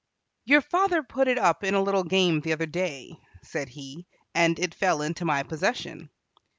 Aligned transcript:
"Your 0.45 0.61
father 0.61 1.03
put 1.03 1.27
it 1.27 1.37
up 1.37 1.63
in 1.63 1.75
a 1.75 1.81
little 1.83 2.03
game 2.03 2.41
the 2.41 2.53
other 2.53 2.65
day," 2.65 3.19
said 3.43 3.69
he, 3.69 4.07
"and 4.33 4.57
it 4.57 4.73
fell 4.73 5.03
into 5.03 5.25
my 5.25 5.43
possession." 5.43 6.09